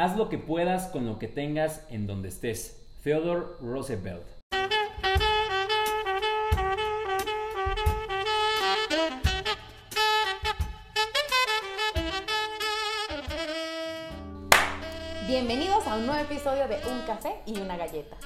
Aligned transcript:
Haz 0.00 0.16
lo 0.16 0.28
que 0.28 0.38
puedas 0.38 0.86
con 0.86 1.06
lo 1.06 1.18
que 1.18 1.26
tengas 1.26 1.84
en 1.90 2.06
donde 2.06 2.28
estés. 2.28 2.80
Theodore 3.02 3.46
Roosevelt. 3.60 4.22
Bienvenidos 15.26 15.84
a 15.88 15.96
un 15.96 16.06
nuevo 16.06 16.22
episodio 16.22 16.68
de 16.68 16.76
Un 16.88 17.04
café 17.04 17.30
y 17.44 17.58
una 17.58 17.76
galleta. 17.76 18.16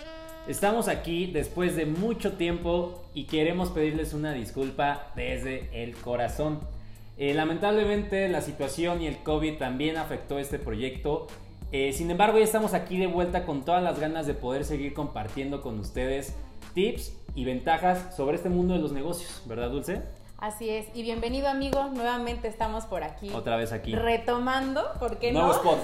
Estamos 0.47 0.89
aquí 0.89 1.33
después 1.33 1.75
de 1.75 1.87
mucho 1.87 2.35
tiempo 2.35 3.03
y 3.15 3.25
queremos 3.25 3.71
pedirles 3.71 4.13
una 4.13 4.35
disculpa 4.35 5.11
desde 5.17 5.71
el 5.73 5.97
corazón. 5.97 6.61
Eh, 7.17 7.33
lamentablemente 7.33 8.29
la 8.29 8.43
situación 8.43 9.01
y 9.01 9.07
el 9.07 9.23
COVID 9.23 9.57
también 9.57 9.97
afectó 9.97 10.39
este 10.39 10.59
proyecto. 10.59 11.29
Eh, 11.73 11.93
sin 11.93 12.11
embargo, 12.11 12.39
ya 12.39 12.45
estamos 12.45 12.75
aquí 12.75 12.99
de 12.99 13.07
vuelta 13.07 13.45
con 13.47 13.65
todas 13.65 13.83
las 13.83 13.99
ganas 13.99 14.27
de 14.27 14.35
poder 14.35 14.65
seguir 14.65 14.93
compartiendo 14.93 15.63
con 15.63 15.79
ustedes 15.81 16.35
tips 16.75 17.17
y 17.35 17.45
ventajas 17.45 18.15
sobre 18.15 18.37
este 18.37 18.51
mundo 18.51 18.75
de 18.75 18.81
los 18.81 18.93
negocios, 18.93 19.43
¿verdad, 19.47 19.71
Dulce? 19.71 20.03
Así 20.39 20.69
es, 20.69 20.87
y 20.93 21.03
bienvenido 21.03 21.49
amigo, 21.49 21.85
nuevamente 21.95 22.49
estamos 22.49 22.85
por 22.85 23.05
aquí. 23.05 23.31
Otra 23.33 23.57
vez 23.57 23.73
aquí. 23.73 23.95
Retomando, 23.95 24.83
¿por 24.99 25.19
qué 25.19 25.33
Nuevo 25.33 25.49
no? 25.49 25.55
spot. 25.55 25.79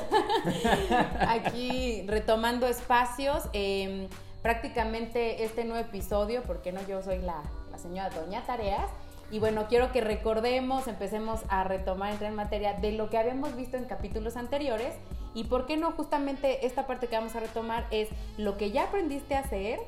aquí 1.28 2.02
retomando 2.06 2.66
espacios. 2.66 3.44
eh, 3.52 4.08
prácticamente 4.42 5.42
este 5.44 5.64
nuevo 5.64 5.80
episodio, 5.84 6.42
porque 6.46 6.70
no, 6.72 6.80
yo 6.86 7.02
soy 7.02 7.18
la, 7.18 7.42
la 7.70 7.78
señora 7.78 8.10
Doña 8.10 8.44
Tareas. 8.46 8.88
Y 9.30 9.38
bueno, 9.38 9.66
quiero 9.68 9.92
que 9.92 10.00
recordemos, 10.00 10.88
empecemos 10.88 11.40
a 11.48 11.64
retomar, 11.64 12.12
entrar 12.12 12.30
en 12.30 12.36
materia 12.36 12.74
de 12.74 12.92
lo 12.92 13.10
que 13.10 13.18
habíamos 13.18 13.54
visto 13.56 13.76
en 13.76 13.84
capítulos 13.84 14.36
anteriores. 14.36 14.94
Y 15.34 15.44
por 15.44 15.66
qué 15.66 15.76
no, 15.76 15.92
justamente 15.92 16.66
esta 16.66 16.86
parte 16.86 17.08
que 17.08 17.16
vamos 17.16 17.36
a 17.36 17.40
retomar 17.40 17.86
es 17.90 18.08
lo 18.38 18.56
que 18.56 18.70
ya 18.70 18.84
aprendiste 18.84 19.36
a 19.36 19.40
hacer, 19.40 19.80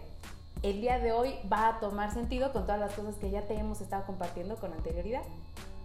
el 0.62 0.82
día 0.82 0.98
de 0.98 1.12
hoy 1.12 1.34
va 1.50 1.68
a 1.68 1.80
tomar 1.80 2.12
sentido 2.12 2.52
con 2.52 2.64
todas 2.64 2.78
las 2.78 2.92
cosas 2.92 3.16
que 3.16 3.30
ya 3.30 3.42
te 3.42 3.54
hemos 3.54 3.80
estado 3.80 4.04
compartiendo 4.04 4.56
con 4.56 4.72
anterioridad. 4.72 5.22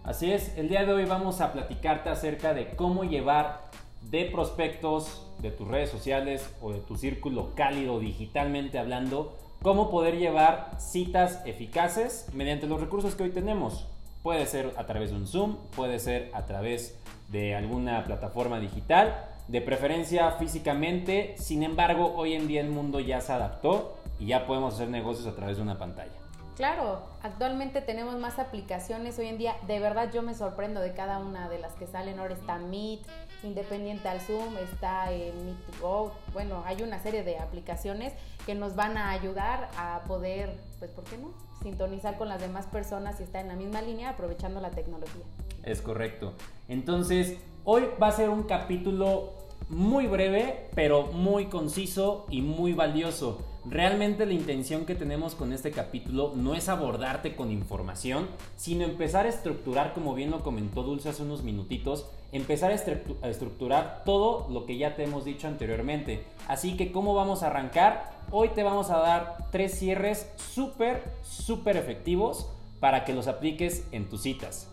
Así 0.04 0.30
es, 0.30 0.56
el 0.58 0.68
día 0.68 0.84
de 0.84 0.92
hoy 0.92 1.04
vamos 1.06 1.40
a 1.40 1.52
platicarte 1.52 2.10
acerca 2.10 2.52
de 2.52 2.76
cómo 2.76 3.04
llevar 3.04 3.62
de 4.02 4.26
prospectos 4.26 5.26
de 5.40 5.50
tus 5.50 5.66
redes 5.66 5.90
sociales 5.90 6.48
o 6.60 6.72
de 6.72 6.80
tu 6.80 6.96
círculo 6.96 7.54
cálido 7.54 7.98
digitalmente 7.98 8.78
hablando, 8.78 9.34
cómo 9.66 9.90
poder 9.90 10.16
llevar 10.16 10.70
citas 10.78 11.42
eficaces 11.44 12.28
mediante 12.32 12.68
los 12.68 12.80
recursos 12.80 13.16
que 13.16 13.24
hoy 13.24 13.30
tenemos. 13.30 13.84
Puede 14.22 14.46
ser 14.46 14.72
a 14.76 14.86
través 14.86 15.10
de 15.10 15.16
un 15.16 15.26
Zoom, 15.26 15.56
puede 15.74 15.98
ser 15.98 16.30
a 16.34 16.46
través 16.46 16.96
de 17.32 17.56
alguna 17.56 18.04
plataforma 18.04 18.60
digital, 18.60 19.26
de 19.48 19.60
preferencia 19.60 20.30
físicamente, 20.30 21.34
sin 21.36 21.64
embargo 21.64 22.14
hoy 22.14 22.34
en 22.34 22.46
día 22.46 22.60
el 22.60 22.70
mundo 22.70 23.00
ya 23.00 23.20
se 23.20 23.32
adaptó 23.32 23.96
y 24.20 24.26
ya 24.26 24.46
podemos 24.46 24.74
hacer 24.74 24.88
negocios 24.88 25.26
a 25.26 25.34
través 25.34 25.56
de 25.56 25.64
una 25.64 25.76
pantalla. 25.76 26.25
Claro, 26.56 27.02
actualmente 27.22 27.82
tenemos 27.82 28.18
más 28.18 28.38
aplicaciones. 28.38 29.18
Hoy 29.18 29.26
en 29.26 29.36
día, 29.36 29.56
de 29.66 29.78
verdad, 29.78 30.10
yo 30.10 30.22
me 30.22 30.32
sorprendo 30.32 30.80
de 30.80 30.94
cada 30.94 31.18
una 31.18 31.50
de 31.50 31.58
las 31.58 31.74
que 31.74 31.86
salen. 31.86 32.18
Ahora 32.18 32.32
está 32.32 32.56
Meet, 32.56 33.00
independiente 33.42 34.08
al 34.08 34.22
Zoom, 34.22 34.56
está 34.56 35.12
eh, 35.12 35.34
Meet 35.44 35.80
Go. 35.82 36.12
Bueno, 36.32 36.62
hay 36.64 36.80
una 36.80 36.98
serie 36.98 37.22
de 37.24 37.38
aplicaciones 37.38 38.14
que 38.46 38.54
nos 38.54 38.74
van 38.74 38.96
a 38.96 39.10
ayudar 39.10 39.68
a 39.76 40.00
poder, 40.08 40.56
pues, 40.78 40.90
¿por 40.92 41.04
qué 41.04 41.18
no? 41.18 41.34
Sintonizar 41.62 42.16
con 42.16 42.30
las 42.30 42.40
demás 42.40 42.64
personas 42.66 43.20
y 43.20 43.24
estar 43.24 43.42
en 43.42 43.48
la 43.48 43.56
misma 43.56 43.82
línea 43.82 44.08
aprovechando 44.08 44.58
la 44.58 44.70
tecnología. 44.70 45.24
Es 45.62 45.82
correcto. 45.82 46.32
Entonces, 46.68 47.36
hoy 47.64 47.84
va 48.02 48.06
a 48.06 48.12
ser 48.12 48.30
un 48.30 48.44
capítulo 48.44 49.34
muy 49.68 50.06
breve, 50.06 50.70
pero 50.74 51.02
muy 51.08 51.46
conciso 51.46 52.24
y 52.30 52.40
muy 52.40 52.72
valioso. 52.72 53.44
Realmente 53.68 54.26
la 54.26 54.32
intención 54.32 54.86
que 54.86 54.94
tenemos 54.94 55.34
con 55.34 55.52
este 55.52 55.72
capítulo 55.72 56.32
no 56.36 56.54
es 56.54 56.68
abordarte 56.68 57.34
con 57.34 57.50
información, 57.50 58.28
sino 58.54 58.84
empezar 58.84 59.26
a 59.26 59.28
estructurar, 59.28 59.92
como 59.92 60.14
bien 60.14 60.30
lo 60.30 60.44
comentó 60.44 60.84
Dulce 60.84 61.08
hace 61.08 61.24
unos 61.24 61.42
minutitos, 61.42 62.06
empezar 62.30 62.70
a, 62.70 62.76
estru- 62.76 63.16
a 63.22 63.28
estructurar 63.28 64.02
todo 64.04 64.48
lo 64.50 64.66
que 64.66 64.78
ya 64.78 64.94
te 64.94 65.02
hemos 65.02 65.24
dicho 65.24 65.48
anteriormente. 65.48 66.22
Así 66.46 66.76
que, 66.76 66.92
¿cómo 66.92 67.14
vamos 67.14 67.42
a 67.42 67.48
arrancar? 67.48 68.12
Hoy 68.30 68.50
te 68.50 68.62
vamos 68.62 68.90
a 68.90 68.98
dar 68.98 69.48
tres 69.50 69.76
cierres 69.76 70.30
súper, 70.36 71.02
súper 71.22 71.76
efectivos 71.76 72.48
para 72.78 73.04
que 73.04 73.14
los 73.14 73.26
apliques 73.26 73.84
en 73.90 74.08
tus 74.08 74.22
citas. 74.22 74.68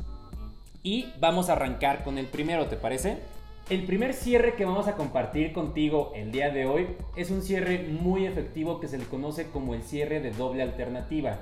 Y 0.83 1.07
vamos 1.19 1.49
a 1.49 1.53
arrancar 1.53 2.03
con 2.03 2.19
el 2.19 2.27
primero, 2.27 2.67
¿te 2.67 2.75
parece? 2.75 3.23
El 3.69 3.85
primer 3.85 4.13
cierre 4.13 4.55
que 4.55 4.65
vamos 4.65 4.89
a 4.89 4.95
compartir 4.95 5.53
contigo 5.53 6.11
el 6.15 6.33
día 6.33 6.49
de 6.49 6.65
hoy 6.65 6.97
es 7.15 7.31
un 7.31 7.41
cierre 7.41 7.87
muy 7.87 8.25
efectivo 8.25 8.81
que 8.81 8.89
se 8.89 8.97
le 8.97 9.05
conoce 9.05 9.47
como 9.51 9.73
el 9.73 9.83
cierre 9.83 10.19
de 10.19 10.31
doble 10.31 10.63
alternativa. 10.63 11.39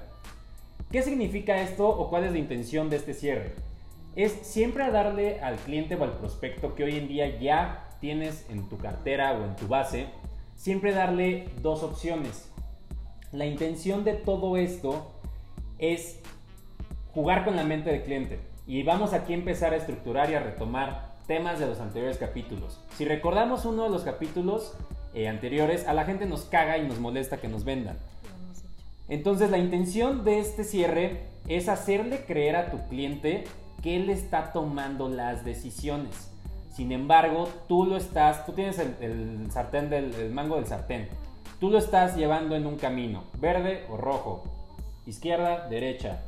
¿Qué 0.91 1.01
significa 1.01 1.59
esto 1.63 1.89
o 1.89 2.11
cuál 2.11 2.25
es 2.25 2.31
la 2.31 2.37
intención 2.37 2.91
de 2.91 2.97
este 2.97 3.15
cierre? 3.15 3.55
Es 4.15 4.33
siempre 4.43 4.91
darle 4.91 5.39
al 5.39 5.55
cliente 5.55 5.95
o 5.95 6.03
al 6.03 6.19
prospecto 6.19 6.75
que 6.75 6.83
hoy 6.83 6.95
en 6.95 7.07
día 7.07 7.39
ya 7.39 7.89
tienes 7.99 8.45
en 8.51 8.69
tu 8.69 8.77
cartera 8.77 9.31
o 9.31 9.43
en 9.43 9.55
tu 9.55 9.67
base, 9.67 10.05
siempre 10.55 10.91
darle 10.91 11.49
dos 11.63 11.81
opciones. 11.81 12.51
La 13.31 13.47
intención 13.47 14.03
de 14.03 14.13
todo 14.13 14.57
esto 14.57 15.11
es 15.79 16.19
jugar 17.15 17.45
con 17.45 17.55
la 17.55 17.63
mente 17.63 17.89
del 17.89 18.03
cliente. 18.03 18.39
Y 18.67 18.83
vamos 18.83 19.13
aquí 19.13 19.33
a 19.33 19.37
empezar 19.37 19.73
a 19.73 19.77
estructurar 19.77 20.29
y 20.29 20.35
a 20.35 20.39
retomar 20.39 21.10
temas 21.27 21.59
de 21.59 21.67
los 21.67 21.79
anteriores 21.79 22.17
capítulos. 22.17 22.79
Si 22.97 23.05
recordamos 23.05 23.65
uno 23.65 23.83
de 23.83 23.89
los 23.89 24.03
capítulos 24.03 24.73
eh, 25.13 25.27
anteriores, 25.27 25.87
a 25.87 25.93
la 25.93 26.05
gente 26.05 26.25
nos 26.25 26.41
caga 26.41 26.77
y 26.77 26.87
nos 26.87 26.99
molesta 26.99 27.37
que 27.37 27.47
nos 27.47 27.63
vendan. 27.63 27.97
Entonces 29.09 29.51
la 29.51 29.57
intención 29.57 30.23
de 30.23 30.39
este 30.39 30.63
cierre 30.63 31.23
es 31.47 31.67
hacerle 31.67 32.25
creer 32.25 32.55
a 32.55 32.71
tu 32.71 32.87
cliente 32.87 33.43
que 33.81 33.97
él 33.97 34.09
está 34.09 34.53
tomando 34.53 35.09
las 35.09 35.43
decisiones. 35.43 36.31
Sin 36.71 36.91
embargo, 36.91 37.49
tú 37.67 37.85
lo 37.85 37.97
estás, 37.97 38.45
tú 38.45 38.53
tienes 38.53 38.79
el, 38.79 38.95
el 39.01 39.51
sartén 39.51 39.89
del 39.89 40.13
el 40.15 40.31
mango 40.31 40.55
del 40.55 40.67
sartén. 40.67 41.09
Tú 41.59 41.69
lo 41.69 41.77
estás 41.77 42.15
llevando 42.15 42.55
en 42.55 42.65
un 42.65 42.77
camino, 42.77 43.25
verde 43.37 43.85
o 43.89 43.97
rojo, 43.97 44.43
izquierda, 45.05 45.67
derecha, 45.67 46.21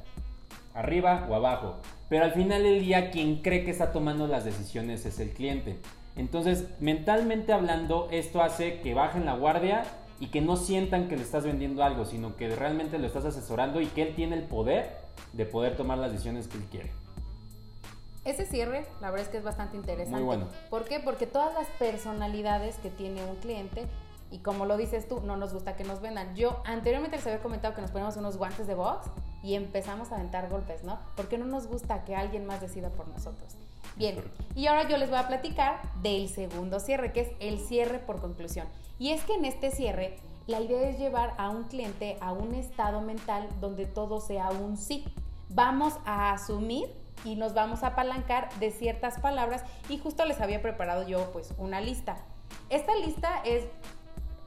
arriba 0.73 1.27
o 1.29 1.35
abajo. 1.35 1.77
Pero 2.09 2.25
al 2.25 2.33
final 2.33 2.63
del 2.63 2.81
día 2.81 3.11
quien 3.11 3.41
cree 3.41 3.63
que 3.63 3.71
está 3.71 3.91
tomando 3.91 4.27
las 4.27 4.45
decisiones 4.45 5.05
es 5.05 5.19
el 5.19 5.31
cliente. 5.31 5.79
Entonces, 6.15 6.65
mentalmente 6.79 7.53
hablando, 7.53 8.07
esto 8.11 8.41
hace 8.41 8.81
que 8.81 8.93
bajen 8.93 9.25
la 9.25 9.35
guardia 9.35 9.83
y 10.19 10.27
que 10.27 10.41
no 10.41 10.57
sientan 10.57 11.07
que 11.07 11.17
le 11.17 11.23
estás 11.23 11.43
vendiendo 11.43 11.83
algo, 11.83 12.05
sino 12.05 12.35
que 12.35 12.55
realmente 12.55 12.99
lo 12.99 13.07
estás 13.07 13.25
asesorando 13.25 13.81
y 13.81 13.87
que 13.87 14.03
él 14.03 14.15
tiene 14.15 14.35
el 14.35 14.43
poder 14.43 14.97
de 15.33 15.45
poder 15.45 15.75
tomar 15.75 15.97
las 15.97 16.11
decisiones 16.11 16.47
que 16.47 16.57
él 16.57 16.63
quiere. 16.69 16.91
Ese 18.25 18.45
cierre, 18.45 18.85
la 19.01 19.09
verdad 19.09 19.25
es 19.25 19.31
que 19.31 19.37
es 19.37 19.43
bastante 19.43 19.75
interesante. 19.75 20.15
Muy 20.15 20.23
bueno. 20.23 20.47
¿Por 20.69 20.85
qué? 20.85 20.99
Porque 20.99 21.27
todas 21.27 21.53
las 21.55 21.67
personalidades 21.77 22.77
que 22.77 22.89
tiene 22.89 23.25
un 23.25 23.35
cliente, 23.37 23.85
y 24.31 24.37
como 24.37 24.65
lo 24.65 24.77
dices 24.77 25.07
tú, 25.07 25.19
no 25.21 25.35
nos 25.35 25.53
gusta 25.53 25.75
que 25.75 25.83
nos 25.83 25.99
vendan. 25.99 26.35
Yo 26.35 26.61
anteriormente 26.65 27.17
les 27.17 27.27
había 27.27 27.41
comentado 27.41 27.75
que 27.75 27.81
nos 27.81 27.91
ponemos 27.91 28.15
unos 28.15 28.37
guantes 28.37 28.65
de 28.65 28.75
box 28.75 29.09
y 29.43 29.55
empezamos 29.55 30.11
a 30.11 30.15
aventar 30.15 30.49
golpes, 30.49 30.83
¿no? 30.83 30.97
Porque 31.15 31.37
no 31.37 31.45
nos 31.45 31.67
gusta 31.67 32.05
que 32.05 32.15
alguien 32.15 32.45
más 32.45 32.61
decida 32.61 32.89
por 32.89 33.07
nosotros. 33.09 33.55
Bien, 33.95 34.23
y 34.55 34.65
ahora 34.67 34.87
yo 34.87 34.97
les 34.97 35.09
voy 35.09 35.19
a 35.19 35.27
platicar 35.27 35.81
del 36.01 36.27
segundo 36.29 36.79
cierre, 36.79 37.11
que 37.11 37.21
es 37.21 37.31
el 37.39 37.59
cierre 37.59 37.99
por 37.99 38.21
conclusión. 38.21 38.67
Y 38.97 39.11
es 39.11 39.23
que 39.23 39.35
en 39.35 39.45
este 39.45 39.69
cierre, 39.69 40.17
la 40.47 40.61
idea 40.61 40.89
es 40.89 40.97
llevar 40.97 41.35
a 41.37 41.49
un 41.49 41.65
cliente 41.65 42.17
a 42.21 42.33
un 42.33 42.55
estado 42.55 43.01
mental 43.01 43.47
donde 43.61 43.85
todo 43.85 44.19
sea 44.19 44.49
un 44.49 44.77
sí. 44.77 45.05
Vamos 45.49 45.93
a 46.05 46.31
asumir 46.31 46.89
y 47.23 47.35
nos 47.35 47.53
vamos 47.53 47.83
a 47.83 47.87
apalancar 47.87 48.49
de 48.59 48.71
ciertas 48.71 49.19
palabras 49.19 49.63
y 49.89 49.97
justo 49.97 50.25
les 50.25 50.41
había 50.41 50.61
preparado 50.61 51.07
yo 51.07 51.31
pues 51.31 51.53
una 51.57 51.79
lista. 51.79 52.17
Esta 52.69 52.95
lista 52.95 53.41
es, 53.45 53.65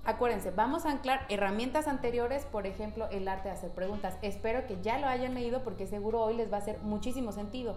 acuérdense, 0.07 0.51
vamos 0.51 0.87
a 0.87 0.91
anclar 0.91 1.27
herramientas 1.29 1.89
anteriores, 1.89 2.45
por 2.47 2.67
ejemplo, 2.67 3.09
el 3.11 3.29
arte 3.29 3.49
de 3.49 3.55
hacer 3.55 3.71
preguntas. 3.71 4.17
Espero 4.23 4.67
que 4.67 4.81
ya 4.81 4.99
lo 4.99 5.09
hayan 5.09 5.35
leído 5.35 5.63
porque 5.63 5.87
seguro 5.87 6.23
hoy 6.23 6.35
les 6.35 6.51
va 6.51 6.57
a 6.57 6.61
hacer 6.61 6.79
muchísimo 6.83 7.33
sentido. 7.33 7.77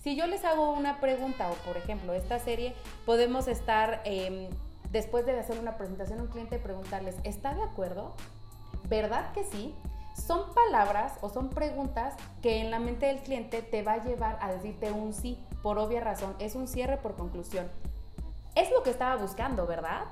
Si 0.00 0.16
yo 0.16 0.26
les 0.26 0.44
hago 0.44 0.72
una 0.72 1.00
pregunta 1.00 1.48
o 1.50 1.54
por 1.66 1.78
ejemplo 1.78 2.12
esta 2.12 2.38
serie, 2.38 2.74
podemos 3.06 3.48
estar, 3.48 4.02
eh, 4.04 4.50
después 4.90 5.24
de 5.24 5.38
hacer 5.38 5.58
una 5.58 5.78
presentación 5.78 6.18
a 6.18 6.22
un 6.24 6.28
cliente, 6.28 6.58
preguntarles, 6.58 7.16
¿está 7.24 7.54
de 7.54 7.62
acuerdo? 7.62 8.14
¿Verdad 8.88 9.32
que 9.32 9.44
sí? 9.44 9.74
Son 10.14 10.52
palabras 10.54 11.18
o 11.22 11.30
son 11.30 11.48
preguntas 11.48 12.14
que 12.42 12.60
en 12.60 12.70
la 12.70 12.78
mente 12.78 13.06
del 13.06 13.20
cliente 13.20 13.62
te 13.62 13.82
va 13.82 13.94
a 13.94 14.04
llevar 14.04 14.38
a 14.42 14.52
decirte 14.52 14.92
un 14.92 15.14
sí, 15.14 15.42
por 15.62 15.78
obvia 15.78 16.00
razón, 16.00 16.36
es 16.38 16.54
un 16.54 16.68
cierre 16.68 16.98
por 16.98 17.16
conclusión. 17.16 17.70
Es 18.54 18.70
lo 18.70 18.82
que 18.82 18.90
estaba 18.90 19.16
buscando, 19.16 19.66
¿verdad? 19.66 20.04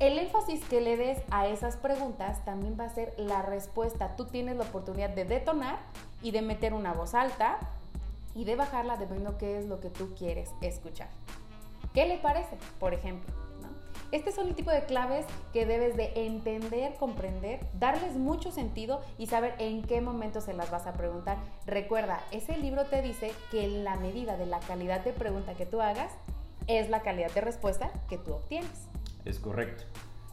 El 0.00 0.18
énfasis 0.18 0.60
que 0.64 0.80
le 0.80 0.96
des 0.96 1.18
a 1.30 1.46
esas 1.46 1.76
preguntas 1.76 2.44
también 2.44 2.76
va 2.78 2.84
a 2.84 2.88
ser 2.88 3.14
la 3.16 3.42
respuesta. 3.42 4.16
Tú 4.16 4.24
tienes 4.24 4.56
la 4.56 4.64
oportunidad 4.64 5.10
de 5.10 5.24
detonar 5.24 5.78
y 6.20 6.32
de 6.32 6.42
meter 6.42 6.74
una 6.74 6.92
voz 6.92 7.14
alta 7.14 7.58
y 8.34 8.44
de 8.44 8.56
bajarla 8.56 8.96
dependiendo 8.96 9.38
qué 9.38 9.58
es 9.58 9.66
lo 9.66 9.80
que 9.80 9.90
tú 9.90 10.12
quieres 10.18 10.50
escuchar. 10.62 11.08
¿Qué 11.92 12.06
le 12.06 12.18
parece? 12.18 12.56
Por 12.80 12.92
ejemplo. 12.92 13.32
¿no? 13.62 13.68
Este 14.10 14.32
son 14.32 14.48
el 14.48 14.56
tipo 14.56 14.72
de 14.72 14.84
claves 14.84 15.26
que 15.52 15.64
debes 15.64 15.96
de 15.96 16.12
entender, 16.26 16.96
comprender, 16.96 17.60
darles 17.78 18.16
mucho 18.16 18.50
sentido 18.50 19.00
y 19.16 19.28
saber 19.28 19.54
en 19.58 19.82
qué 19.82 20.00
momento 20.00 20.40
se 20.40 20.54
las 20.54 20.72
vas 20.72 20.88
a 20.88 20.94
preguntar. 20.94 21.38
Recuerda, 21.66 22.20
ese 22.32 22.56
libro 22.56 22.84
te 22.86 23.00
dice 23.00 23.32
que 23.52 23.68
la 23.68 23.94
medida 23.94 24.36
de 24.36 24.46
la 24.46 24.58
calidad 24.58 25.04
de 25.04 25.12
pregunta 25.12 25.54
que 25.54 25.66
tú 25.66 25.80
hagas 25.80 26.10
es 26.66 26.90
la 26.90 27.02
calidad 27.02 27.30
de 27.30 27.42
respuesta 27.42 27.92
que 28.08 28.18
tú 28.18 28.32
obtienes. 28.32 28.88
Es 29.24 29.38
correcto. 29.38 29.84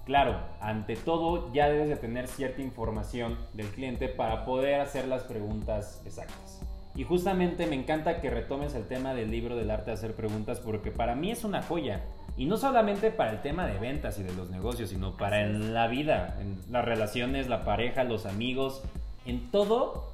Claro, 0.05 0.39
ante 0.59 0.95
todo 0.95 1.53
ya 1.53 1.69
debes 1.69 1.89
de 1.89 1.95
tener 1.95 2.27
cierta 2.27 2.61
información 2.61 3.38
del 3.53 3.67
cliente 3.67 4.09
para 4.09 4.45
poder 4.45 4.81
hacer 4.81 5.07
las 5.07 5.23
preguntas 5.23 6.01
exactas. 6.05 6.61
Y 6.95 7.03
justamente 7.03 7.67
me 7.67 7.75
encanta 7.75 8.19
que 8.19 8.29
retomes 8.29 8.75
el 8.75 8.88
tema 8.88 9.13
del 9.13 9.31
libro 9.31 9.55
del 9.55 9.71
arte 9.71 9.91
de 9.91 9.93
hacer 9.93 10.13
preguntas 10.13 10.59
porque 10.59 10.91
para 10.91 11.15
mí 11.15 11.31
es 11.31 11.43
una 11.43 11.61
joya. 11.61 12.03
Y 12.35 12.45
no 12.45 12.57
solamente 12.57 13.11
para 13.11 13.31
el 13.31 13.41
tema 13.41 13.65
de 13.67 13.77
ventas 13.79 14.19
y 14.19 14.23
de 14.23 14.33
los 14.33 14.49
negocios, 14.49 14.89
sino 14.89 15.15
para 15.15 15.41
en 15.41 15.73
la 15.73 15.88
vida, 15.88 16.38
en 16.41 16.59
las 16.69 16.83
relaciones, 16.83 17.47
la 17.47 17.63
pareja, 17.63 18.03
los 18.03 18.25
amigos, 18.25 18.83
en 19.25 19.51
todo, 19.51 20.11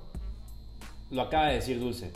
lo 1.09 1.23
acaba 1.23 1.47
de 1.47 1.55
decir 1.55 1.79
Dulce. 1.79 2.11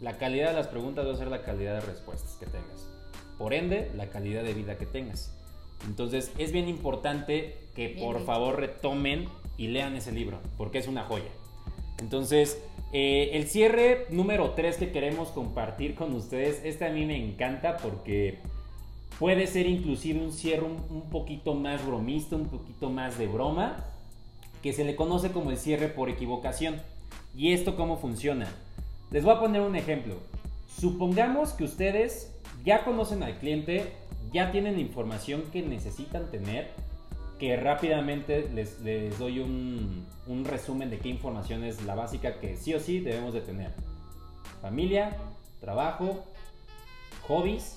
La 0.00 0.14
calidad 0.14 0.48
de 0.48 0.54
las 0.54 0.68
preguntas 0.68 1.06
va 1.06 1.12
a 1.12 1.16
ser 1.16 1.28
la 1.28 1.42
calidad 1.42 1.74
de 1.74 1.80
respuestas 1.80 2.36
que 2.36 2.46
tengas. 2.46 2.88
Por 3.36 3.52
ende, 3.52 3.90
la 3.94 4.08
calidad 4.08 4.42
de 4.42 4.54
vida 4.54 4.78
que 4.78 4.86
tengas. 4.86 5.35
Entonces, 5.86 6.32
es 6.38 6.52
bien 6.52 6.68
importante 6.68 7.56
que 7.74 7.90
por 7.90 8.24
favor 8.24 8.58
retomen 8.58 9.26
y 9.58 9.68
lean 9.68 9.96
ese 9.96 10.12
libro, 10.12 10.38
porque 10.56 10.78
es 10.78 10.88
una 10.88 11.04
joya. 11.04 11.30
Entonces, 11.98 12.58
eh, 12.92 13.30
el 13.32 13.46
cierre 13.46 14.06
número 14.10 14.50
3 14.50 14.76
que 14.76 14.92
queremos 14.92 15.28
compartir 15.28 15.94
con 15.94 16.14
ustedes, 16.14 16.60
este 16.64 16.86
a 16.86 16.90
mí 16.90 17.04
me 17.04 17.16
encanta 17.16 17.76
porque 17.78 18.38
puede 19.18 19.46
ser 19.46 19.66
inclusive 19.66 20.20
un 20.20 20.32
cierre 20.32 20.64
un, 20.64 21.10
poquito 21.10 21.54
más 21.54 21.84
bromista, 21.86 22.36
un 22.36 22.48
poquito 22.48 22.90
más 22.90 23.18
de 23.18 23.26
broma, 23.26 23.84
que 24.62 24.72
se 24.72 24.84
le 24.84 24.96
conoce 24.96 25.32
como 25.32 25.50
el 25.50 25.58
cierre 25.58 25.88
por 25.88 26.08
equivocación. 26.08 26.80
¿Y 27.36 27.52
esto 27.52 27.76
cómo 27.76 27.98
funciona? 27.98 28.48
Les 29.10 29.24
voy 29.24 29.34
a 29.34 29.40
poner 29.40 29.62
un 29.62 29.76
ejemplo. 29.76 30.14
Supongamos 30.78 31.52
que 31.52 31.64
ustedes 31.64 32.32
ya 32.66 32.84
conocen 32.84 33.22
al 33.22 33.38
cliente, 33.38 33.92
ya 34.32 34.50
tienen 34.50 34.80
información 34.80 35.44
que 35.52 35.62
necesitan 35.62 36.32
tener, 36.32 36.72
que 37.38 37.56
rápidamente 37.56 38.50
les, 38.52 38.82
doy 39.18 39.38
un, 39.38 40.04
resumen 40.44 40.90
de 40.90 40.98
qué 40.98 41.08
información 41.08 41.62
es 41.62 41.82
la 41.84 41.94
básica 41.94 42.40
que 42.40 42.56
sí 42.56 42.74
o 42.74 42.80
sí 42.80 42.98
debemos 42.98 43.32
de 43.34 43.40
tener. 43.40 43.72
Familia, 44.60 45.16
trabajo, 45.60 46.24
hobbies, 47.28 47.76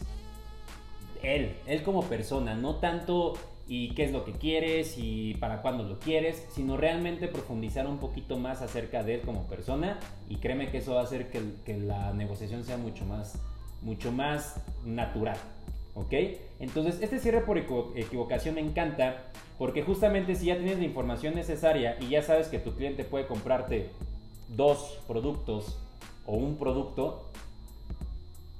él, 1.21 1.55
él 1.67 1.83
como 1.83 2.03
persona, 2.05 2.55
no 2.55 2.77
tanto 2.77 3.33
y 3.67 3.93
qué 3.93 4.05
es 4.05 4.11
lo 4.11 4.25
que 4.25 4.31
quieres 4.31 4.95
y 4.97 5.35
para 5.35 5.61
cuándo 5.61 5.83
lo 5.83 5.99
quieres, 5.99 6.47
sino 6.49 6.77
realmente 6.77 7.27
profundizar 7.27 7.85
un 7.85 7.99
poquito 7.99 8.37
más 8.37 8.63
acerca 8.63 9.03
de 9.03 9.15
él 9.15 9.21
como 9.21 9.45
persona 9.45 9.99
y 10.27 10.37
créeme 10.37 10.71
que 10.71 10.79
eso 10.79 10.95
va 10.95 11.01
a 11.01 11.03
hacer 11.03 11.29
que 11.29 11.77
la 11.77 12.11
negociación 12.13 12.63
sea 12.63 12.77
mucho 12.77 13.05
más, 13.05 13.39
mucho 13.81 14.11
más 14.11 14.61
natural. 14.85 15.37
¿Ok? 15.95 16.13
Entonces, 16.59 16.99
este 17.01 17.19
cierre 17.19 17.41
por 17.41 17.57
equivocación 17.57 18.55
me 18.55 18.61
encanta 18.61 19.23
porque 19.57 19.83
justamente 19.83 20.35
si 20.35 20.45
ya 20.45 20.57
tienes 20.57 20.77
la 20.77 20.85
información 20.85 21.35
necesaria 21.35 21.97
y 21.99 22.09
ya 22.09 22.21
sabes 22.21 22.47
que 22.47 22.59
tu 22.59 22.73
cliente 22.75 23.03
puede 23.03 23.27
comprarte 23.27 23.89
dos 24.47 24.99
productos 25.05 25.77
o 26.25 26.35
un 26.35 26.57
producto, 26.57 27.25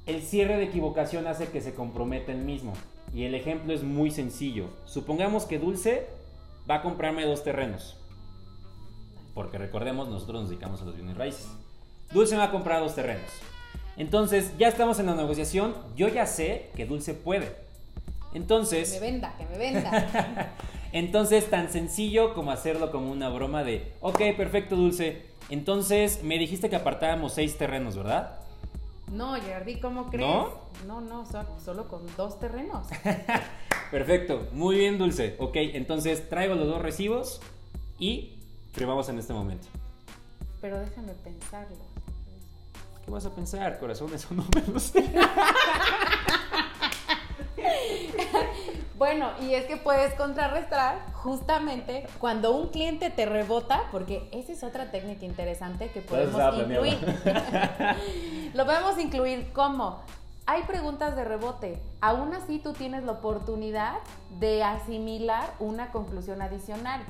el 0.05 0.21
cierre 0.21 0.57
de 0.57 0.65
equivocación 0.65 1.27
hace 1.27 1.47
que 1.47 1.61
se 1.61 1.73
comprometa 1.73 2.31
el 2.31 2.39
mismo. 2.39 2.73
Y 3.13 3.23
el 3.23 3.33
ejemplo 3.33 3.73
es 3.73 3.83
muy 3.83 4.11
sencillo. 4.11 4.65
Supongamos 4.85 5.45
que 5.45 5.57
Dulce 5.57 6.07
va 6.69 6.75
a 6.75 6.81
comprarme 6.81 7.25
dos 7.25 7.43
terrenos. 7.43 7.95
Porque 9.33 9.57
recordemos, 9.57 10.09
nosotros 10.09 10.41
nos 10.41 10.49
dedicamos 10.49 10.81
a 10.81 10.85
los 10.85 10.95
bienes 10.95 11.15
raíces. 11.15 11.47
Dulce 12.11 12.35
va 12.35 12.45
a 12.45 12.51
comprar 12.51 12.81
dos 12.81 12.95
terrenos. 12.95 13.29
Entonces, 13.99 14.57
ya 14.57 14.69
estamos 14.69 14.97
en 14.99 15.07
la 15.07 15.15
negociación. 15.15 15.75
Yo 15.97 16.07
ya 16.07 16.25
sé 16.25 16.71
que 16.75 16.85
Dulce 16.85 17.13
puede. 17.13 17.53
Entonces. 18.33 18.93
Que 18.93 18.99
me 19.01 19.11
venda, 19.11 19.35
que 19.37 19.45
me 19.45 19.57
venda. 19.57 20.53
Entonces, 20.93 21.49
tan 21.49 21.69
sencillo 21.69 22.33
como 22.33 22.51
hacerlo 22.51 22.91
como 22.91 23.11
una 23.11 23.27
broma 23.27 23.63
de, 23.65 23.91
ok, 23.99 24.21
perfecto, 24.37 24.77
Dulce. 24.77 25.25
Entonces, 25.49 26.23
me 26.23 26.37
dijiste 26.39 26.69
que 26.69 26.77
apartábamos 26.77 27.33
seis 27.33 27.57
terrenos, 27.57 27.97
¿verdad? 27.97 28.39
No, 29.11 29.35
Gerardi, 29.35 29.81
¿cómo 29.81 30.09
crees? 30.09 30.25
¿No? 30.25 30.49
No, 30.87 31.01
no, 31.01 31.25
solo 31.63 31.89
con 31.89 32.01
dos 32.15 32.39
terrenos. 32.39 32.87
perfecto, 33.91 34.47
muy 34.53 34.77
bien, 34.77 34.97
Dulce. 34.97 35.35
Ok, 35.39 35.55
entonces 35.55 36.29
traigo 36.29 36.55
los 36.55 36.67
dos 36.67 36.81
recibos 36.81 37.41
y 37.99 38.37
firmamos 38.71 39.09
en 39.09 39.19
este 39.19 39.33
momento. 39.33 39.67
Pero 40.61 40.79
déjame 40.79 41.13
pensarlo 41.13 41.75
vas 43.09 43.25
a 43.25 43.31
pensar, 43.31 43.79
corazón? 43.79 44.13
Eso 44.13 44.33
no 44.33 44.45
me 44.55 44.61
lo 44.71 44.79
sé. 44.79 45.03
bueno, 48.97 49.31
y 49.41 49.53
es 49.53 49.65
que 49.65 49.77
puedes 49.77 50.13
contrarrestar 50.15 51.11
justamente 51.13 52.07
cuando 52.19 52.55
un 52.55 52.69
cliente 52.69 53.09
te 53.09 53.25
rebota, 53.25 53.83
porque 53.91 54.29
esa 54.31 54.51
es 54.51 54.63
otra 54.63 54.91
técnica 54.91 55.25
interesante 55.25 55.89
que 55.89 56.01
podemos 56.01 56.41
incluir. 56.57 56.97
lo 58.53 58.65
podemos 58.65 58.97
incluir 58.99 59.51
como 59.53 60.01
hay 60.49 60.63
preguntas 60.63 61.15
de 61.15 61.23
rebote. 61.25 61.79
Aún 62.01 62.33
así, 62.33 62.57
tú 62.57 62.73
tienes 62.73 63.03
la 63.03 63.11
oportunidad 63.11 63.99
de 64.39 64.63
asimilar 64.63 65.53
una 65.59 65.91
conclusión 65.91 66.41
adicional. 66.41 67.01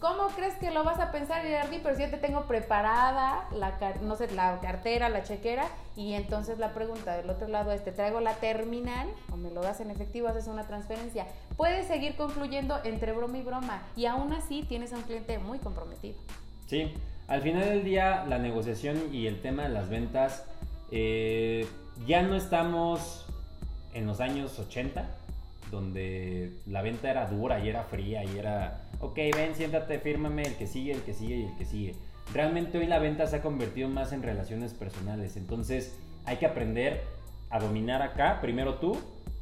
¿Cómo 0.00 0.28
crees 0.28 0.54
que 0.54 0.70
lo 0.70 0.82
vas 0.82 0.98
a 0.98 1.12
pensar, 1.12 1.42
Gerardi? 1.42 1.78
Pero 1.82 1.94
si 1.94 2.02
yo 2.02 2.10
te 2.10 2.16
tengo 2.16 2.46
preparada 2.46 3.46
la, 3.52 3.74
no 4.00 4.16
sé, 4.16 4.30
la 4.30 4.58
cartera, 4.60 5.10
la 5.10 5.22
chequera, 5.24 5.66
y 5.94 6.14
entonces 6.14 6.58
la 6.58 6.72
pregunta 6.72 7.18
del 7.18 7.28
otro 7.28 7.48
lado 7.48 7.70
es, 7.70 7.84
¿te 7.84 7.92
traigo 7.92 8.18
la 8.20 8.34
terminal 8.36 9.08
o 9.30 9.36
me 9.36 9.50
lo 9.50 9.60
das 9.60 9.80
en 9.80 9.90
efectivo, 9.90 10.28
haces 10.28 10.46
una 10.46 10.66
transferencia? 10.66 11.26
Puedes 11.58 11.86
seguir 11.86 12.16
concluyendo 12.16 12.80
entre 12.82 13.12
broma 13.12 13.36
y 13.36 13.42
broma 13.42 13.82
y 13.94 14.06
aún 14.06 14.32
así 14.32 14.62
tienes 14.62 14.94
a 14.94 14.96
un 14.96 15.02
cliente 15.02 15.38
muy 15.38 15.58
comprometido. 15.58 16.16
Sí, 16.66 16.94
al 17.28 17.42
final 17.42 17.68
del 17.68 17.84
día 17.84 18.24
la 18.26 18.38
negociación 18.38 19.12
y 19.12 19.26
el 19.26 19.42
tema 19.42 19.64
de 19.64 19.68
las 19.68 19.90
ventas, 19.90 20.46
eh, 20.90 21.68
ya 22.06 22.22
no 22.22 22.36
estamos 22.36 23.26
en 23.92 24.06
los 24.06 24.20
años 24.20 24.58
80, 24.58 25.10
donde 25.70 26.52
la 26.66 26.82
venta 26.82 27.10
era 27.10 27.26
dura 27.26 27.60
y 27.60 27.68
era 27.68 27.84
fría 27.84 28.24
y 28.24 28.38
era 28.38 28.90
ok, 29.00 29.16
ven, 29.34 29.54
siéntate, 29.54 29.98
fírmame, 29.98 30.42
el 30.42 30.54
que 30.56 30.66
sigue, 30.66 30.92
el 30.92 31.02
que 31.02 31.14
sigue 31.14 31.36
y 31.36 31.44
el 31.44 31.56
que 31.56 31.64
sigue. 31.64 31.94
Realmente 32.32 32.78
hoy 32.78 32.86
la 32.86 32.98
venta 32.98 33.26
se 33.26 33.36
ha 33.36 33.42
convertido 33.42 33.88
más 33.88 34.12
en 34.12 34.22
relaciones 34.22 34.74
personales, 34.74 35.36
entonces 35.36 35.98
hay 36.24 36.36
que 36.36 36.46
aprender 36.46 37.02
a 37.48 37.58
dominar 37.58 38.02
acá, 38.02 38.40
primero 38.40 38.74
tú, 38.74 38.96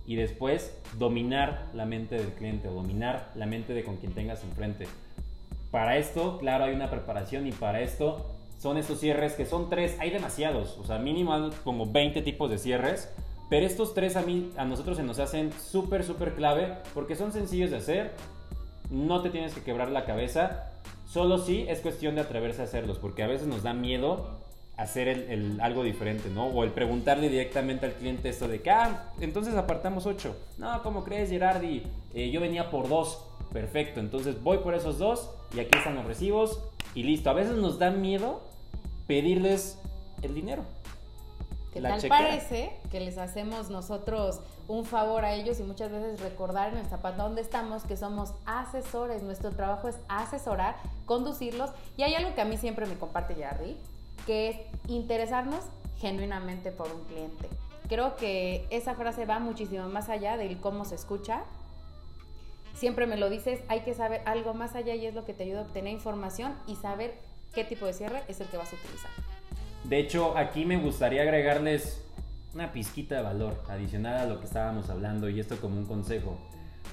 y 0.07 0.17
después 0.17 0.75
dominar 0.99 1.67
la 1.75 1.85
mente 1.85 2.15
del 2.15 2.33
cliente 2.33 2.69
o 2.69 2.73
dominar 2.73 3.31
la 3.35 3.45
mente 3.45 3.75
de 3.75 3.85
con 3.85 3.97
quien 3.97 4.13
tengas 4.13 4.43
enfrente. 4.43 4.87
Para 5.71 5.99
esto, 5.99 6.39
claro, 6.39 6.65
hay 6.65 6.75
una 6.75 6.89
preparación 6.89 7.47
y 7.47 7.53
para 7.53 7.83
esto 7.83 8.27
son 8.59 8.79
estos 8.79 9.01
cierres 9.01 9.35
que 9.35 9.45
son 9.45 9.69
tres, 9.69 9.97
hay 10.01 10.11
demasiados, 10.11 10.79
o 10.79 10.85
sea, 10.85 10.99
mínimo 10.99 11.51
como 11.63 11.93
20 11.93 12.23
tipos 12.23 12.51
de 12.51 12.57
cierres, 12.57 13.13
pero 13.49 13.67
estos 13.67 13.95
tres 13.95 14.17
a, 14.17 14.23
mí, 14.23 14.51
a 14.57 14.65
nosotros 14.65 14.97
se 14.97 15.03
nos 15.03 15.19
hacen 15.19 15.53
súper, 15.53 16.05
súper 16.05 16.35
clave 16.35 16.75
porque 16.95 17.17
son 17.17 17.33
sencillos 17.33 17.71
de 17.71 17.77
hacer, 17.77 18.13
no 18.91 19.23
te 19.23 19.31
tienes 19.31 19.55
que 19.55 19.63
quebrar 19.63 19.91
la 19.91 20.05
cabeza, 20.05 20.71
solo 21.07 21.39
sí 21.39 21.65
es 21.69 21.81
cuestión 21.81 22.15
de 22.15 22.23
atreverse 22.23 22.61
a 22.61 22.65
hacerlos, 22.65 22.99
porque 22.99 23.23
a 23.23 23.27
veces 23.27 23.47
nos 23.47 23.63
da 23.63 23.73
miedo 23.73 24.39
hacer 24.77 25.09
el, 25.09 25.61
algo 25.61 25.83
diferente, 25.83 26.31
¿no? 26.31 26.47
O 26.47 26.63
el 26.63 26.71
preguntarle 26.71 27.29
directamente 27.29 27.87
al 27.87 27.95
cliente 27.95 28.29
esto 28.29 28.47
de 28.47 28.63
que, 28.63 28.71
ah, 28.71 29.11
entonces 29.21 29.55
apartamos 29.57 30.07
8. 30.07 30.37
No, 30.59 30.83
¿cómo 30.83 31.03
crees, 31.03 31.31
Gerardi? 31.31 31.83
Eh, 32.15 32.31
yo 32.31 32.41
venía 32.41 32.71
por 32.71 32.89
dos. 32.89 33.25
Perfecto, 33.53 33.99
entonces 33.99 34.41
voy 34.43 34.59
por 34.59 34.75
esos 34.75 34.99
dos 34.99 35.31
y 35.57 35.61
aquí 35.61 35.77
están 35.77 35.95
los 35.95 36.05
recibos 36.05 36.63
y 36.95 37.03
listo. 37.03 37.31
A 37.31 37.33
veces 37.33 37.57
nos 37.57 37.79
da 37.79 37.91
miedo 37.91 38.43
pedirles 39.07 39.79
el 40.23 40.35
dinero. 40.35 40.65
¿Qué 41.79 41.83
tal 41.83 42.09
parece 42.09 42.73
que 42.91 42.99
les 42.99 43.19
hacemos 43.19 43.71
nosotros 43.71 44.41
un 44.67 44.85
favor 44.85 45.25
a 45.25 45.35
ellos 45.35 45.61
y 45.61 45.63
muchas 45.63 45.93
veces 45.93 46.21
recordar 46.21 46.73
en 46.73 46.79
el 46.79 46.87
zapato 46.87 47.23
donde 47.23 47.41
estamos 47.41 47.85
que 47.85 47.97
somos 47.97 48.35
asesores, 48.47 49.23
nuestro 49.23 49.53
trabajo 49.53 49.87
es 49.87 49.97
asesorar, 50.09 50.77
conducirlos 51.07 51.71
y 51.97 52.03
hay 52.03 52.15
algo 52.15 52.35
que 52.35 52.41
a 52.41 52.45
mí 52.45 52.57
siempre 52.57 52.85
me 52.87 52.97
comparte 52.97 53.37
Jarry, 53.37 53.77
que 54.27 54.49
es 54.49 54.57
interesarnos 54.89 55.61
genuinamente 56.01 56.73
por 56.73 56.91
un 56.91 57.05
cliente. 57.05 57.49
Creo 57.89 58.17
que 58.17 58.67
esa 58.71 58.95
frase 58.95 59.25
va 59.25 59.39
muchísimo 59.39 59.89
más 59.89 60.09
allá 60.09 60.37
del 60.37 60.59
cómo 60.59 60.85
se 60.85 60.97
escucha. 60.97 61.45
Siempre 62.75 63.07
me 63.07 63.17
lo 63.17 63.31
dices, 63.31 63.61
hay 63.69 63.81
que 63.81 63.95
saber 63.95 64.23
algo 64.27 64.53
más 64.53 64.75
allá 64.75 64.95
y 64.97 65.07
es 65.07 65.15
lo 65.15 65.25
que 65.25 65.33
te 65.33 65.45
ayuda 65.45 65.61
a 65.61 65.63
obtener 65.63 65.93
información 65.93 66.55
y 66.67 66.75
saber 66.75 67.15
qué 67.55 67.63
tipo 67.65 67.87
de 67.87 67.93
cierre 67.93 68.23
es 68.27 68.41
el 68.41 68.49
que 68.49 68.57
vas 68.57 68.73
a 68.73 68.77
utilizar. 68.77 69.38
De 69.89 69.99
hecho, 69.99 70.37
aquí 70.37 70.67
me 70.67 70.77
gustaría 70.77 71.23
agregarles 71.23 72.05
una 72.55 72.73
pizquita 72.73 73.17
de 73.17 73.23
valor 73.23 73.63
adicional 73.71 74.19
a 74.19 74.27
lo 74.27 74.39
que 74.39 74.45
estábamos 74.45 74.91
hablando 74.91 75.31
y 75.31 75.41
esto 75.41 75.57
como 75.57 75.79
un 75.79 75.87
consejo. 75.87 76.37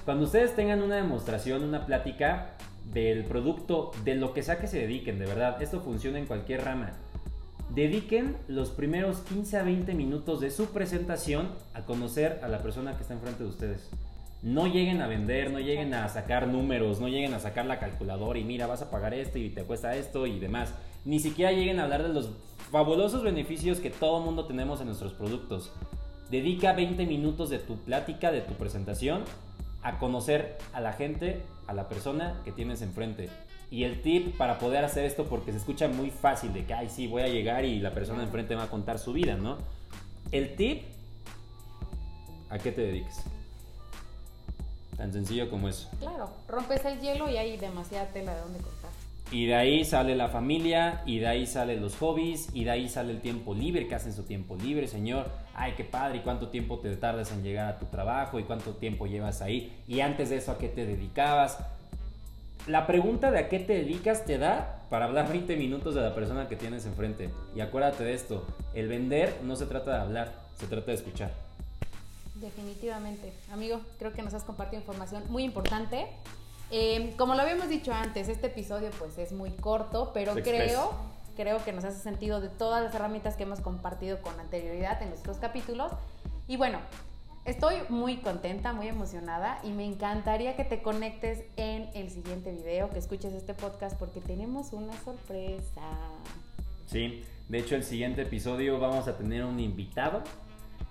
Cuando 0.06 0.24
ustedes 0.24 0.56
tengan 0.56 0.82
una 0.82 0.96
demostración, 0.96 1.62
una 1.62 1.84
plática 1.84 2.56
del 2.84 3.24
producto, 3.24 3.90
de 4.04 4.14
lo 4.14 4.32
que 4.32 4.42
sea 4.42 4.58
que 4.58 4.66
se 4.66 4.78
dediquen, 4.78 5.18
de 5.18 5.26
verdad, 5.26 5.60
esto 5.60 5.82
funciona 5.82 6.18
en 6.18 6.24
cualquier 6.24 6.64
rama. 6.64 6.92
Dediquen 7.74 8.36
los 8.48 8.70
primeros 8.70 9.18
15 9.20 9.58
a 9.58 9.62
20 9.62 9.92
minutos 9.92 10.40
de 10.40 10.50
su 10.50 10.66
presentación 10.66 11.50
a 11.74 11.82
conocer 11.82 12.40
a 12.42 12.48
la 12.48 12.62
persona 12.62 12.96
que 12.96 13.02
está 13.02 13.12
enfrente 13.12 13.42
de 13.42 13.50
ustedes. 13.50 13.90
No 14.42 14.68
lleguen 14.68 15.02
a 15.02 15.06
vender, 15.06 15.50
no 15.50 15.58
lleguen 15.58 15.92
a 15.92 16.08
sacar 16.08 16.48
números, 16.48 17.00
no 17.00 17.08
lleguen 17.08 17.34
a 17.34 17.40
sacar 17.40 17.66
la 17.66 17.78
calculadora 17.78 18.38
y 18.38 18.44
mira, 18.44 18.66
vas 18.66 18.80
a 18.80 18.90
pagar 18.90 19.12
esto 19.12 19.38
y 19.38 19.50
te 19.50 19.64
cuesta 19.64 19.96
esto 19.96 20.26
y 20.26 20.38
demás. 20.38 20.72
Ni 21.04 21.18
siquiera 21.18 21.52
lleguen 21.52 21.78
a 21.80 21.84
hablar 21.84 22.02
de 22.02 22.14
los 22.14 22.30
fabulosos 22.70 23.22
beneficios 23.22 23.80
que 23.80 23.90
todo 23.90 24.20
mundo 24.20 24.46
tenemos 24.46 24.80
en 24.80 24.86
nuestros 24.86 25.12
productos. 25.12 25.70
Dedica 26.30 26.72
20 26.72 27.06
minutos 27.06 27.50
de 27.50 27.58
tu 27.58 27.76
plática, 27.76 28.32
de 28.32 28.40
tu 28.40 28.54
presentación, 28.54 29.24
a 29.82 29.98
conocer 29.98 30.58
a 30.72 30.80
la 30.80 30.92
gente, 30.92 31.42
a 31.66 31.74
la 31.74 31.88
persona 31.88 32.40
que 32.44 32.52
tienes 32.52 32.82
enfrente. 32.82 33.28
Y 33.70 33.84
el 33.84 34.02
tip 34.02 34.36
para 34.36 34.58
poder 34.58 34.84
hacer 34.84 35.04
esto, 35.04 35.26
porque 35.26 35.52
se 35.52 35.58
escucha 35.58 35.88
muy 35.88 36.10
fácil 36.10 36.52
de 36.52 36.64
que, 36.64 36.74
ay, 36.74 36.88
sí, 36.88 37.06
voy 37.06 37.22
a 37.22 37.28
llegar 37.28 37.64
y 37.64 37.78
la 37.80 37.92
persona 37.94 38.22
enfrente 38.22 38.54
me 38.54 38.60
va 38.60 38.64
a 38.64 38.70
contar 38.70 38.98
su 38.98 39.12
vida, 39.12 39.36
¿no? 39.36 39.58
El 40.32 40.56
tip, 40.56 40.82
¿a 42.50 42.58
qué 42.58 42.72
te 42.72 42.80
dedicas? 42.80 43.24
Tan 44.96 45.12
sencillo 45.12 45.50
como 45.50 45.68
eso. 45.68 45.88
Claro, 46.00 46.30
rompes 46.48 46.84
el 46.84 47.00
hielo 47.00 47.28
y 47.28 47.36
hay 47.36 47.56
demasiada 47.56 48.06
tela 48.08 48.34
de 48.34 48.40
donde 48.40 48.58
cortar. 48.60 48.85
Y 49.32 49.46
de 49.46 49.56
ahí 49.56 49.84
sale 49.84 50.14
la 50.14 50.28
familia, 50.28 51.02
y 51.04 51.18
de 51.18 51.26
ahí 51.26 51.46
salen 51.46 51.80
los 51.80 51.96
hobbies, 51.96 52.48
y 52.54 52.64
de 52.64 52.70
ahí 52.70 52.88
sale 52.88 53.12
el 53.12 53.20
tiempo 53.20 53.54
libre, 53.54 53.88
que 53.88 53.94
hacen 53.94 54.12
su 54.12 54.22
tiempo 54.22 54.56
libre, 54.56 54.86
señor. 54.86 55.28
Ay, 55.54 55.74
qué 55.76 55.84
padre, 55.84 56.18
y 56.18 56.20
cuánto 56.20 56.48
tiempo 56.48 56.78
te 56.78 56.94
tardas 56.96 57.32
en 57.32 57.42
llegar 57.42 57.66
a 57.66 57.78
tu 57.78 57.86
trabajo, 57.86 58.38
y 58.38 58.44
cuánto 58.44 58.74
tiempo 58.74 59.06
llevas 59.06 59.42
ahí, 59.42 59.76
y 59.88 60.00
antes 60.00 60.30
de 60.30 60.36
eso, 60.36 60.52
¿a 60.52 60.58
qué 60.58 60.68
te 60.68 60.86
dedicabas? 60.86 61.58
La 62.66 62.86
pregunta 62.86 63.30
de 63.30 63.38
a 63.38 63.48
qué 63.48 63.60
te 63.60 63.74
dedicas 63.74 64.24
te 64.24 64.38
da 64.38 64.84
para 64.90 65.06
hablar 65.06 65.28
20 65.28 65.56
minutos 65.56 65.94
de 65.94 66.00
la 66.00 66.14
persona 66.14 66.48
que 66.48 66.56
tienes 66.56 66.84
enfrente. 66.86 67.30
Y 67.54 67.60
acuérdate 67.60 68.04
de 68.04 68.14
esto, 68.14 68.44
el 68.74 68.88
vender 68.88 69.36
no 69.44 69.54
se 69.56 69.66
trata 69.66 69.92
de 69.92 70.02
hablar, 70.02 70.32
se 70.58 70.66
trata 70.66 70.86
de 70.86 70.94
escuchar. 70.94 71.32
Definitivamente. 72.34 73.32
Amigo, 73.52 73.80
creo 73.98 74.12
que 74.12 74.22
nos 74.22 74.34
has 74.34 74.44
compartido 74.44 74.80
información 74.80 75.22
muy 75.28 75.44
importante. 75.44 76.06
Eh, 76.70 77.14
como 77.16 77.34
lo 77.34 77.42
habíamos 77.42 77.68
dicho 77.68 77.92
antes, 77.92 78.28
este 78.28 78.48
episodio 78.48 78.90
pues 78.98 79.18
es 79.18 79.32
muy 79.32 79.50
corto, 79.50 80.10
pero 80.12 80.34
creo, 80.34 80.92
creo 81.36 81.64
que 81.64 81.72
nos 81.72 81.84
hace 81.84 82.00
sentido 82.00 82.40
de 82.40 82.48
todas 82.48 82.82
las 82.82 82.94
herramientas 82.94 83.36
que 83.36 83.44
hemos 83.44 83.60
compartido 83.60 84.20
con 84.20 84.38
anterioridad 84.40 85.00
en 85.02 85.10
nuestros 85.10 85.36
capítulos. 85.36 85.92
Y 86.48 86.56
bueno, 86.56 86.78
estoy 87.44 87.76
muy 87.88 88.16
contenta, 88.16 88.72
muy 88.72 88.88
emocionada 88.88 89.60
y 89.62 89.70
me 89.70 89.84
encantaría 89.84 90.56
que 90.56 90.64
te 90.64 90.82
conectes 90.82 91.44
en 91.56 91.88
el 91.94 92.10
siguiente 92.10 92.52
video, 92.52 92.90
que 92.90 92.98
escuches 92.98 93.32
este 93.32 93.54
podcast 93.54 93.96
porque 93.96 94.20
tenemos 94.20 94.72
una 94.72 94.92
sorpresa. 95.04 95.82
Sí, 96.86 97.24
de 97.48 97.58
hecho 97.58 97.76
el 97.76 97.84
siguiente 97.84 98.22
episodio 98.22 98.80
vamos 98.80 99.06
a 99.06 99.16
tener 99.16 99.44
un 99.44 99.60
invitado. 99.60 100.22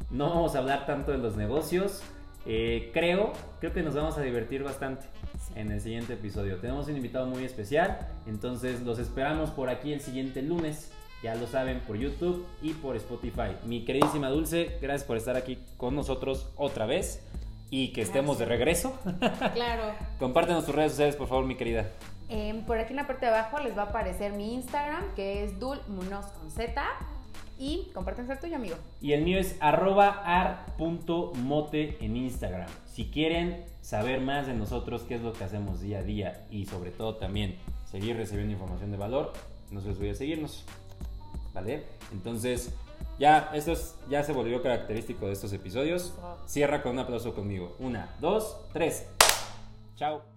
No 0.10 0.29
vamos 0.29 0.55
a 0.55 0.60
hablar 0.60 0.86
tanto 0.86 1.12
de 1.12 1.17
los 1.17 1.36
negocios, 1.36 2.01
eh, 2.46 2.92
creo, 2.94 3.34
creo 3.60 3.74
que 3.74 3.82
nos 3.82 3.96
vamos 3.96 4.18
a 4.18 4.22
divertir 4.22 4.64
bastante 4.64 5.08
en 5.56 5.72
el 5.72 5.82
siguiente 5.82 6.14
episodio. 6.14 6.58
Tenemos 6.58 6.88
un 6.88 6.96
invitado 6.96 7.25
muy 7.25 7.44
especial, 7.44 8.08
entonces 8.28 8.82
los 8.82 9.00
esperamos 9.00 9.50
por 9.52 9.70
aquí 9.70 9.94
el 9.94 10.02
siguiente 10.02 10.42
lunes. 10.42 10.92
Ya 11.24 11.34
lo 11.36 11.48
saben 11.48 11.80
por 11.80 11.98
YouTube 11.98 12.46
y 12.62 12.74
por 12.74 12.96
Spotify. 12.98 13.56
Mi 13.66 13.84
queridísima 13.84 14.30
Dulce, 14.30 14.78
gracias 14.82 15.06
por 15.06 15.18
estar 15.18 15.36
aquí 15.36 15.58
con 15.78 15.96
nosotros 15.96 16.52
otra 16.56 16.86
vez 16.86 17.24
y 17.72 17.94
que 17.94 18.02
estemos 18.02 18.38
de 18.38 18.46
regreso. 18.46 18.98
Claro. 19.54 19.96
Compártenos 20.20 20.66
tus 20.66 20.75
redes 20.75 20.92
sociales, 20.92 21.16
por 21.16 21.28
favor, 21.28 21.46
mi 21.46 21.56
querida. 21.56 21.88
Em, 22.30 22.64
por 22.64 22.78
aquí 22.78 22.92
en 22.92 22.98
la 22.98 23.08
parte 23.08 23.25
de 23.25 23.32
abajo 23.32 23.60
les 23.60 23.78
va 23.78 23.84
a 23.84 23.86
aparecer 23.86 24.34
mi 24.34 24.54
Instagram, 24.54 25.14
que 25.16 25.44
es 25.44 25.60
dulmunoz 25.60 26.28
con 26.28 26.52
Z. 26.52 26.84
Y 27.58 27.90
compártenos 27.94 28.32
el 28.32 28.40
tuyo, 28.40 28.56
amigo. 28.56 28.76
Y 29.02 29.14
el 29.14 29.24
mío 29.24 29.40
es 29.40 29.56
arroba 29.60 30.10
ar.mote 30.26 31.98
en 32.04 32.18
Instagram. 32.18 32.68
Si 32.86 33.06
quieren 33.06 33.66
saber 33.82 34.22
más 34.22 34.48
de 34.48 34.54
nosotros, 34.54 35.04
qué 35.04 35.16
es 35.16 35.22
lo 35.22 35.34
que 35.34 35.44
hacemos 35.44 35.82
día 35.82 36.00
a 36.00 36.04
día 36.04 36.46
y 36.50 36.66
sobre 36.66 36.92
todo 36.92 37.16
también 37.16 37.56
seguir 37.90 38.18
recibiendo 38.18 38.54
información 38.54 38.92
de 38.92 38.98
valor, 38.98 39.34
no 39.72 39.82
se 39.82 39.90
les 39.90 39.98
olvide 39.98 40.16
seguirnos. 40.16 40.66
¿Vale? 41.54 41.86
Entonces, 42.12 42.74
ya, 43.18 43.52
esto 43.54 43.72
es, 43.72 43.96
ya 44.10 44.24
se 44.24 44.34
volvió 44.34 44.62
característico 44.62 45.28
de 45.28 45.34
estos 45.34 45.54
episodios. 45.54 46.14
Cierra 46.46 46.82
con 46.82 46.94
un 46.94 47.00
aplauso 47.00 47.34
conmigo. 47.34 47.76
Una, 47.80 48.14
dos, 48.20 48.58
tres. 48.74 49.08
Chao. 49.96 50.35